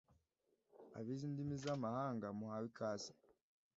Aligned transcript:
abize 0.97 1.23
indimi 1.29 1.55
z'amahanga 1.63 2.25
muhawe 2.37 2.65
ikaze 2.71 3.11